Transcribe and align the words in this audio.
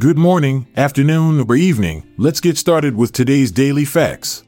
Good 0.00 0.16
morning, 0.16 0.68
afternoon, 0.76 1.44
or 1.48 1.56
evening. 1.56 2.04
Let's 2.16 2.38
get 2.38 2.56
started 2.56 2.94
with 2.94 3.10
today's 3.10 3.50
daily 3.50 3.84
facts. 3.84 4.44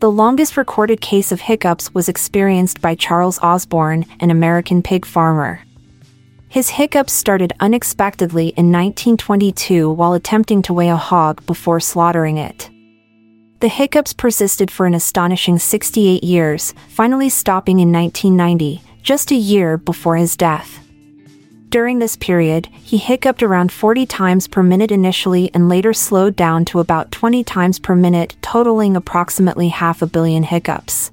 The 0.00 0.10
longest 0.10 0.56
recorded 0.56 1.00
case 1.00 1.30
of 1.30 1.42
hiccups 1.42 1.94
was 1.94 2.08
experienced 2.08 2.80
by 2.80 2.96
Charles 2.96 3.38
Osborne, 3.38 4.04
an 4.18 4.32
American 4.32 4.82
pig 4.82 5.06
farmer. 5.06 5.60
His 6.48 6.70
hiccups 6.70 7.12
started 7.12 7.52
unexpectedly 7.60 8.48
in 8.56 8.72
1922 8.72 9.88
while 9.88 10.14
attempting 10.14 10.60
to 10.62 10.72
weigh 10.72 10.90
a 10.90 10.96
hog 10.96 11.46
before 11.46 11.78
slaughtering 11.78 12.36
it. 12.36 12.68
The 13.60 13.68
hiccups 13.68 14.12
persisted 14.12 14.72
for 14.72 14.86
an 14.86 14.94
astonishing 14.94 15.60
68 15.60 16.24
years, 16.24 16.74
finally 16.88 17.28
stopping 17.28 17.78
in 17.78 17.92
1990, 17.92 18.82
just 19.04 19.30
a 19.30 19.36
year 19.36 19.78
before 19.78 20.16
his 20.16 20.36
death. 20.36 20.80
During 21.70 22.00
this 22.00 22.16
period, 22.16 22.66
he 22.72 22.96
hiccuped 22.96 23.44
around 23.44 23.70
40 23.70 24.04
times 24.04 24.48
per 24.48 24.60
minute 24.60 24.90
initially 24.90 25.52
and 25.54 25.68
later 25.68 25.92
slowed 25.92 26.34
down 26.34 26.64
to 26.64 26.80
about 26.80 27.12
20 27.12 27.44
times 27.44 27.78
per 27.78 27.94
minute, 27.94 28.34
totaling 28.42 28.96
approximately 28.96 29.68
half 29.68 30.02
a 30.02 30.06
billion 30.06 30.42
hiccups. 30.42 31.12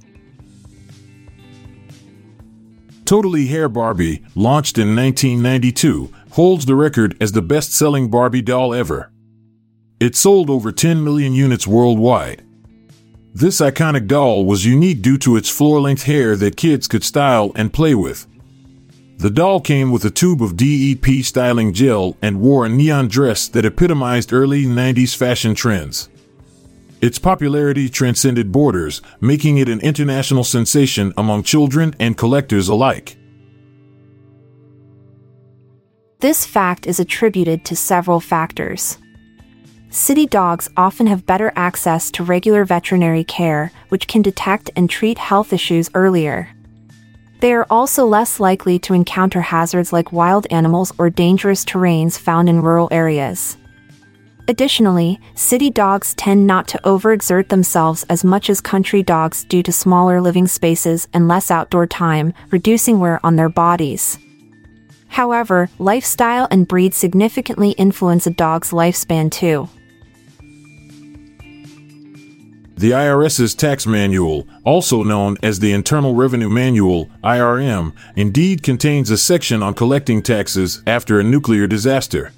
Totally 3.04 3.46
Hair 3.46 3.68
Barbie, 3.68 4.24
launched 4.34 4.78
in 4.78 4.96
1992, 4.96 6.12
holds 6.32 6.66
the 6.66 6.74
record 6.74 7.16
as 7.20 7.30
the 7.30 7.40
best 7.40 7.72
selling 7.72 8.10
Barbie 8.10 8.42
doll 8.42 8.74
ever. 8.74 9.12
It 10.00 10.16
sold 10.16 10.50
over 10.50 10.72
10 10.72 11.04
million 11.04 11.34
units 11.34 11.68
worldwide. 11.68 12.44
This 13.32 13.60
iconic 13.60 14.08
doll 14.08 14.44
was 14.44 14.66
unique 14.66 15.02
due 15.02 15.18
to 15.18 15.36
its 15.36 15.48
floor 15.48 15.80
length 15.80 16.02
hair 16.02 16.34
that 16.34 16.56
kids 16.56 16.88
could 16.88 17.04
style 17.04 17.52
and 17.54 17.72
play 17.72 17.94
with. 17.94 18.26
The 19.18 19.30
doll 19.30 19.60
came 19.60 19.90
with 19.90 20.04
a 20.04 20.12
tube 20.12 20.40
of 20.40 20.56
DEP 20.56 21.24
styling 21.24 21.72
gel 21.72 22.16
and 22.22 22.40
wore 22.40 22.64
a 22.64 22.68
neon 22.68 23.08
dress 23.08 23.48
that 23.48 23.64
epitomized 23.64 24.32
early 24.32 24.64
90s 24.64 25.16
fashion 25.16 25.56
trends. 25.56 26.08
Its 27.00 27.18
popularity 27.18 27.88
transcended 27.88 28.52
borders, 28.52 29.02
making 29.20 29.58
it 29.58 29.68
an 29.68 29.80
international 29.80 30.44
sensation 30.44 31.12
among 31.16 31.42
children 31.42 31.96
and 31.98 32.16
collectors 32.16 32.68
alike. 32.68 33.16
This 36.20 36.46
fact 36.46 36.86
is 36.86 37.00
attributed 37.00 37.64
to 37.64 37.74
several 37.74 38.20
factors. 38.20 38.98
City 39.90 40.26
dogs 40.26 40.70
often 40.76 41.08
have 41.08 41.26
better 41.26 41.52
access 41.56 42.12
to 42.12 42.22
regular 42.22 42.64
veterinary 42.64 43.24
care, 43.24 43.72
which 43.88 44.06
can 44.06 44.22
detect 44.22 44.70
and 44.76 44.88
treat 44.88 45.18
health 45.18 45.52
issues 45.52 45.90
earlier. 45.94 46.50
They 47.40 47.52
are 47.52 47.66
also 47.70 48.04
less 48.04 48.40
likely 48.40 48.78
to 48.80 48.94
encounter 48.94 49.40
hazards 49.40 49.92
like 49.92 50.12
wild 50.12 50.46
animals 50.50 50.92
or 50.98 51.08
dangerous 51.08 51.64
terrains 51.64 52.18
found 52.18 52.48
in 52.48 52.62
rural 52.62 52.88
areas. 52.90 53.56
Additionally, 54.48 55.20
city 55.34 55.70
dogs 55.70 56.14
tend 56.14 56.46
not 56.46 56.66
to 56.68 56.80
overexert 56.82 57.48
themselves 57.48 58.04
as 58.08 58.24
much 58.24 58.48
as 58.48 58.60
country 58.60 59.02
dogs 59.02 59.44
due 59.44 59.62
to 59.62 59.70
smaller 59.70 60.20
living 60.20 60.46
spaces 60.46 61.06
and 61.12 61.28
less 61.28 61.50
outdoor 61.50 61.86
time, 61.86 62.32
reducing 62.50 62.98
wear 62.98 63.20
on 63.24 63.36
their 63.36 63.50
bodies. 63.50 64.18
However, 65.08 65.68
lifestyle 65.78 66.48
and 66.50 66.66
breed 66.66 66.94
significantly 66.94 67.70
influence 67.72 68.26
a 68.26 68.30
dog's 68.30 68.70
lifespan 68.70 69.30
too. 69.30 69.68
The 72.78 72.92
IRS's 72.92 73.56
tax 73.56 73.88
manual, 73.88 74.46
also 74.64 75.02
known 75.02 75.36
as 75.42 75.58
the 75.58 75.72
Internal 75.72 76.14
Revenue 76.14 76.48
Manual, 76.48 77.10
IRM, 77.24 77.92
indeed 78.14 78.62
contains 78.62 79.10
a 79.10 79.18
section 79.18 79.64
on 79.64 79.74
collecting 79.74 80.22
taxes 80.22 80.80
after 80.86 81.18
a 81.18 81.24
nuclear 81.24 81.66
disaster. 81.66 82.32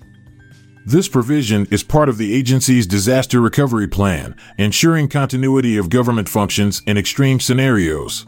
This 0.86 1.08
provision 1.08 1.66
is 1.70 1.82
part 1.82 2.08
of 2.08 2.16
the 2.16 2.32
agency's 2.32 2.86
disaster 2.86 3.38
recovery 3.38 3.86
plan, 3.86 4.34
ensuring 4.56 5.10
continuity 5.10 5.76
of 5.76 5.90
government 5.90 6.26
functions 6.26 6.80
in 6.86 6.96
extreme 6.96 7.38
scenarios. 7.38 8.24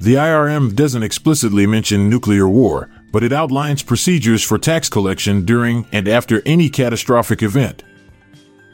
The 0.00 0.14
IRM 0.14 0.74
doesn't 0.74 1.04
explicitly 1.04 1.68
mention 1.68 2.10
nuclear 2.10 2.48
war, 2.48 2.90
but 3.12 3.22
it 3.22 3.32
outlines 3.32 3.84
procedures 3.84 4.42
for 4.42 4.58
tax 4.58 4.88
collection 4.88 5.44
during 5.44 5.86
and 5.92 6.08
after 6.08 6.42
any 6.44 6.68
catastrophic 6.68 7.44
event. 7.44 7.84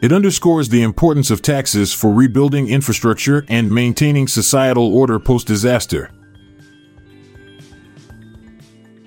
It 0.01 0.13
underscores 0.13 0.69
the 0.69 0.83
importance 0.83 1.29
of 1.31 1.43
taxes 1.43 1.93
for 1.93 2.13
rebuilding 2.13 2.69
infrastructure 2.69 3.45
and 3.49 3.69
maintaining 3.71 4.29
societal 4.29 4.97
order 4.97 5.19
post 5.19 5.49
disaster. 5.49 6.11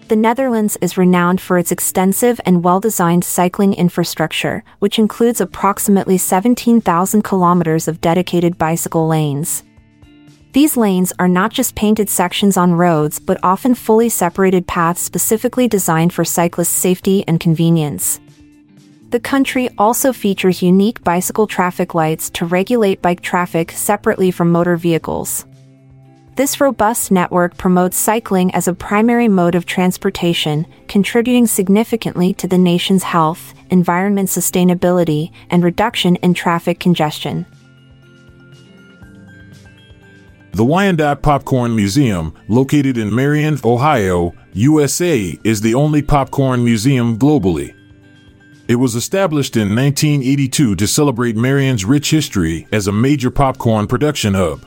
The 0.10 0.18
Netherlands 0.18 0.78
is 0.82 0.98
renowned 0.98 1.40
for 1.40 1.58
its 1.58 1.72
extensive 1.72 2.42
and 2.46 2.66
well 2.66 2.82
designed 2.82 3.24
cycling 3.24 3.74
infrastructure, 3.74 4.66
which 4.80 5.00
includes 5.00 5.40
approximately 5.40 6.18
17,000 6.18 7.22
kilometers 7.22 7.88
of 7.88 8.02
dedicated 8.02 8.58
bicycle 8.58 9.08
lanes. 9.08 9.64
These 10.52 10.76
lanes 10.76 11.14
are 11.18 11.30
not 11.30 11.54
just 11.54 11.76
painted 11.76 12.10
sections 12.10 12.58
on 12.58 12.74
roads 12.74 13.18
but 13.18 13.40
often 13.42 13.74
fully 13.74 14.10
separated 14.10 14.68
paths 14.68 15.00
specifically 15.00 15.70
designed 15.70 16.12
for 16.12 16.26
cyclist 16.26 16.74
safety 16.74 17.24
and 17.26 17.40
convenience. 17.40 18.20
The 19.12 19.20
country 19.20 19.70
also 19.78 20.14
features 20.14 20.62
unique 20.62 21.04
bicycle 21.04 21.46
traffic 21.46 21.94
lights 21.94 22.30
to 22.30 22.46
regulate 22.46 23.02
bike 23.02 23.20
traffic 23.20 23.72
separately 23.74 24.32
from 24.32 24.54
motor 24.54 24.78
vehicles. 24.78 25.46
This 26.38 26.62
robust 26.62 27.12
network 27.12 27.58
promotes 27.58 27.98
cycling 27.98 28.56
as 28.56 28.70
a 28.70 28.74
primary 28.74 29.28
mode 29.28 29.54
of 29.54 29.66
transportation, 29.66 30.66
contributing 30.88 31.46
significantly 31.46 32.34
to 32.36 32.48
the 32.48 32.58
nation's 32.58 33.04
health, 33.04 33.54
environment 33.70 34.30
sustainability, 34.30 35.34
and 35.50 35.62
reduction 35.62 36.16
in 36.18 36.34
traffic 36.34 36.80
congestion. 36.80 37.46
The 40.54 40.64
Wyandotte 40.64 41.22
Popcorn 41.22 41.76
Museum, 41.76 42.34
located 42.48 42.98
in 42.98 43.14
Marion, 43.14 43.60
Ohio, 43.66 44.34
USA, 44.54 45.38
is 45.44 45.60
the 45.60 45.76
only 45.76 46.02
popcorn 46.02 46.64
museum 46.64 47.20
globally. 47.20 47.76
It 48.72 48.80
was 48.80 48.96
established 48.96 49.58
in 49.58 49.76
1982 49.76 50.78
to 50.78 50.88
celebrate 50.88 51.36
Marion's 51.36 51.84
rich 51.84 52.10
history 52.10 52.70
as 52.72 52.88
a 52.88 52.92
major 52.94 53.30
popcorn 53.30 53.86
production 53.86 54.34
hub. 54.34 54.66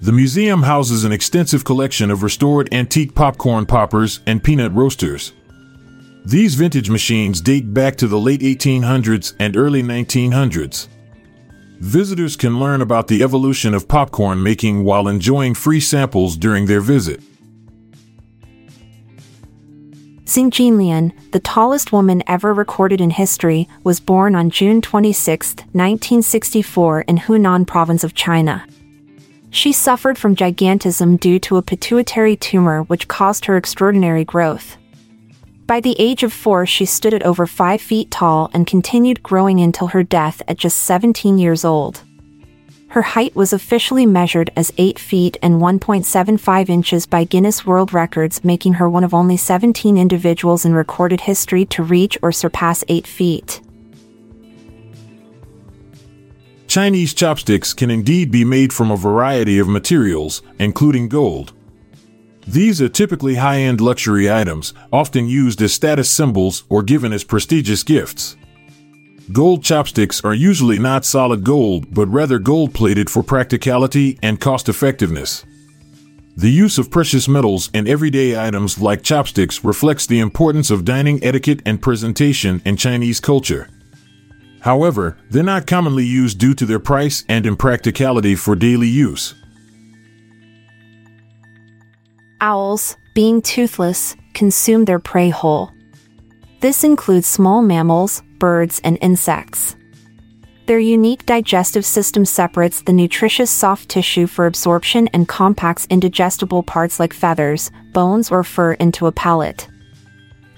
The 0.00 0.12
museum 0.12 0.62
houses 0.62 1.02
an 1.02 1.10
extensive 1.10 1.64
collection 1.64 2.12
of 2.12 2.22
restored 2.22 2.72
antique 2.72 3.16
popcorn 3.16 3.66
poppers 3.66 4.20
and 4.28 4.40
peanut 4.40 4.70
roasters. 4.70 5.32
These 6.26 6.54
vintage 6.54 6.90
machines 6.90 7.40
date 7.40 7.74
back 7.74 7.96
to 7.96 8.06
the 8.06 8.20
late 8.20 8.42
1800s 8.42 9.34
and 9.40 9.56
early 9.56 9.82
1900s. 9.82 10.86
Visitors 11.80 12.36
can 12.36 12.60
learn 12.60 12.82
about 12.82 13.08
the 13.08 13.24
evolution 13.24 13.74
of 13.74 13.88
popcorn 13.88 14.40
making 14.40 14.84
while 14.84 15.08
enjoying 15.08 15.54
free 15.54 15.80
samples 15.80 16.36
during 16.36 16.66
their 16.66 16.80
visit. 16.80 17.20
Zeng 20.38 20.50
Jinlian, 20.50 21.10
the 21.32 21.40
tallest 21.40 21.90
woman 21.90 22.22
ever 22.28 22.54
recorded 22.54 23.00
in 23.00 23.10
history, 23.10 23.68
was 23.82 23.98
born 23.98 24.36
on 24.36 24.50
June 24.50 24.80
26, 24.80 25.56
1964 25.72 27.00
in 27.00 27.16
Hunan 27.16 27.66
province 27.66 28.04
of 28.04 28.14
China. 28.14 28.64
She 29.50 29.72
suffered 29.72 30.16
from 30.16 30.36
gigantism 30.36 31.18
due 31.18 31.40
to 31.40 31.56
a 31.56 31.62
pituitary 31.62 32.36
tumor 32.36 32.84
which 32.84 33.08
caused 33.08 33.46
her 33.46 33.56
extraordinary 33.56 34.24
growth. 34.24 34.76
By 35.66 35.80
the 35.80 35.96
age 35.98 36.22
of 36.22 36.32
four, 36.32 36.66
she 36.66 36.84
stood 36.84 37.14
at 37.14 37.24
over 37.24 37.44
five 37.44 37.80
feet 37.80 38.12
tall 38.12 38.48
and 38.54 38.64
continued 38.64 39.24
growing 39.24 39.58
until 39.58 39.88
her 39.88 40.04
death 40.04 40.40
at 40.46 40.56
just 40.56 40.78
17 40.84 41.38
years 41.38 41.64
old. 41.64 42.04
Her 42.88 43.02
height 43.02 43.36
was 43.36 43.52
officially 43.52 44.06
measured 44.06 44.50
as 44.56 44.72
8 44.78 44.98
feet 44.98 45.36
and 45.42 45.60
1.75 45.60 46.68
inches 46.70 47.04
by 47.04 47.24
Guinness 47.24 47.66
World 47.66 47.92
Records, 47.92 48.42
making 48.42 48.74
her 48.74 48.88
one 48.88 49.04
of 49.04 49.12
only 49.12 49.36
17 49.36 49.98
individuals 49.98 50.64
in 50.64 50.72
recorded 50.72 51.22
history 51.22 51.66
to 51.66 51.82
reach 51.82 52.16
or 52.22 52.32
surpass 52.32 52.84
8 52.88 53.06
feet. 53.06 53.60
Chinese 56.66 57.12
chopsticks 57.12 57.74
can 57.74 57.90
indeed 57.90 58.30
be 58.30 58.44
made 58.44 58.72
from 58.72 58.90
a 58.90 58.96
variety 58.96 59.58
of 59.58 59.68
materials, 59.68 60.42
including 60.58 61.08
gold. 61.08 61.52
These 62.46 62.80
are 62.80 62.88
typically 62.88 63.34
high 63.34 63.60
end 63.60 63.82
luxury 63.82 64.32
items, 64.32 64.72
often 64.90 65.28
used 65.28 65.60
as 65.60 65.74
status 65.74 66.08
symbols 66.10 66.64
or 66.70 66.82
given 66.82 67.12
as 67.12 67.22
prestigious 67.22 67.82
gifts. 67.82 68.37
Gold 69.30 69.62
chopsticks 69.62 70.24
are 70.24 70.32
usually 70.32 70.78
not 70.78 71.04
solid 71.04 71.44
gold, 71.44 71.92
but 71.94 72.08
rather 72.08 72.38
gold 72.38 72.72
plated 72.72 73.10
for 73.10 73.22
practicality 73.22 74.18
and 74.22 74.40
cost 74.40 74.70
effectiveness. 74.70 75.44
The 76.36 76.50
use 76.50 76.78
of 76.78 76.90
precious 76.90 77.28
metals 77.28 77.68
in 77.74 77.86
everyday 77.86 78.40
items 78.40 78.80
like 78.80 79.02
chopsticks 79.02 79.64
reflects 79.64 80.06
the 80.06 80.20
importance 80.20 80.70
of 80.70 80.86
dining 80.86 81.22
etiquette 81.22 81.60
and 81.66 81.82
presentation 81.82 82.62
in 82.64 82.78
Chinese 82.78 83.20
culture. 83.20 83.68
However, 84.60 85.18
they're 85.30 85.42
not 85.42 85.66
commonly 85.66 86.04
used 86.04 86.38
due 86.38 86.54
to 86.54 86.64
their 86.64 86.78
price 86.78 87.24
and 87.28 87.44
impracticality 87.44 88.34
for 88.34 88.56
daily 88.56 88.88
use. 88.88 89.34
Owls, 92.40 92.96
being 93.14 93.42
toothless, 93.42 94.16
consume 94.32 94.86
their 94.86 95.00
prey 95.00 95.28
whole. 95.28 95.72
This 96.60 96.82
includes 96.82 97.28
small 97.28 97.62
mammals, 97.62 98.22
birds, 98.38 98.80
and 98.82 98.98
insects. 99.00 99.76
Their 100.66 100.80
unique 100.80 101.24
digestive 101.24 101.86
system 101.86 102.24
separates 102.24 102.82
the 102.82 102.92
nutritious 102.92 103.50
soft 103.50 103.88
tissue 103.88 104.26
for 104.26 104.44
absorption 104.46 105.08
and 105.14 105.28
compacts 105.28 105.86
indigestible 105.88 106.64
parts 106.64 106.98
like 106.98 107.12
feathers, 107.12 107.70
bones, 107.92 108.30
or 108.30 108.42
fur 108.42 108.72
into 108.74 109.06
a 109.06 109.12
pellet. 109.12 109.68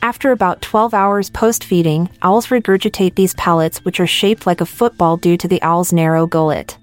After 0.03 0.33
about 0.33 0.63
12 0.63 0.95
hours 0.95 1.29
post 1.29 1.65
feeding, 1.65 2.09
owls 2.23 2.47
regurgitate 2.47 3.15
these 3.15 3.35
pellets, 3.35 3.85
which 3.85 4.01
are 4.01 4.07
shaped 4.07 4.47
like 4.47 4.63
a 4.63 4.67
football 4.67 5.19
due 5.19 5.37
to 5.37 5.47
the 5.47 5.61
owl's 5.61 5.93
narrow 5.93 6.27
gullet. 6.27 6.79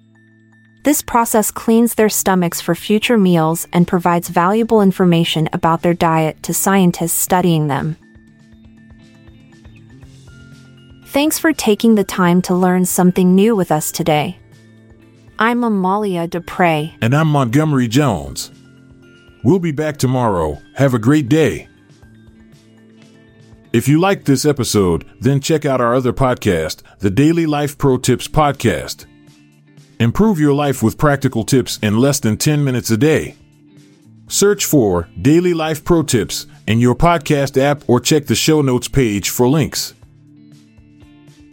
This 0.83 1.01
process 1.01 1.49
cleans 1.49 1.95
their 1.95 2.07
stomachs 2.07 2.61
for 2.61 2.75
future 2.75 3.17
meals 3.17 3.67
and 3.73 3.87
provides 3.87 4.29
valuable 4.29 4.81
information 4.81 5.49
about 5.51 5.81
their 5.81 5.95
diet 5.95 6.41
to 6.43 6.53
scientists 6.53 7.17
studying 7.17 7.67
them. 7.67 7.97
Thanks 11.07 11.39
for 11.39 11.53
taking 11.53 11.95
the 11.95 12.03
time 12.03 12.41
to 12.43 12.53
learn 12.53 12.83
something 12.83 13.33
new 13.33 13.55
with 13.55 13.71
us 13.71 13.93
today. 13.93 14.37
I'm 15.39 15.63
Amalia 15.63 16.27
Dupre. 16.27 16.91
And 17.01 17.15
I'm 17.15 17.29
Montgomery 17.29 17.87
Jones. 17.87 18.51
We'll 19.41 19.59
be 19.59 19.71
back 19.71 19.95
tomorrow. 19.95 20.61
Have 20.75 20.93
a 20.93 20.99
great 20.99 21.29
day. 21.29 21.69
If 23.71 23.87
you 23.87 24.01
liked 24.01 24.25
this 24.25 24.43
episode, 24.43 25.05
then 25.21 25.39
check 25.39 25.63
out 25.65 25.79
our 25.79 25.95
other 25.95 26.11
podcast, 26.11 26.81
the 26.99 27.09
Daily 27.09 27.45
Life 27.45 27.77
Pro 27.77 27.97
Tips 27.97 28.27
Podcast. 28.27 29.05
Improve 30.01 30.41
your 30.41 30.53
life 30.53 30.83
with 30.83 30.97
practical 30.97 31.45
tips 31.45 31.79
in 31.81 31.97
less 31.97 32.19
than 32.19 32.35
10 32.35 32.65
minutes 32.65 32.91
a 32.91 32.97
day. 32.97 33.37
Search 34.27 34.65
for 34.65 35.07
Daily 35.21 35.53
Life 35.53 35.85
Pro 35.85 36.03
Tips 36.03 36.47
in 36.67 36.79
your 36.79 36.95
podcast 36.95 37.57
app 37.57 37.87
or 37.87 38.01
check 38.01 38.25
the 38.25 38.35
show 38.35 38.61
notes 38.61 38.89
page 38.89 39.29
for 39.29 39.47
links. 39.47 39.93